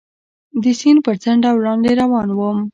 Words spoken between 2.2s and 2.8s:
ووم.